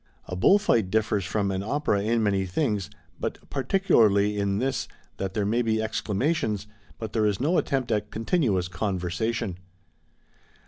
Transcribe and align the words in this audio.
A 0.27 0.35
bull 0.35 0.57
fight 0.57 0.89
differs 0.89 1.25
from 1.25 1.51
an 1.51 1.61
opera 1.61 2.01
in 2.01 2.23
many 2.23 2.47
things, 2.47 2.89
but 3.19 3.37
particularly 3.51 4.35
in 4.35 4.57
this, 4.57 4.87
that 5.17 5.35
there 5.35 5.45
may 5.45 5.61
be 5.61 5.79
exclamations, 5.79 6.65
but 6.97 7.13
there 7.13 7.27
is 7.27 7.39
no 7.39 7.59
attempt 7.59 7.91
at 7.91 8.09
continuous 8.09 8.67
conversation. 8.67 9.59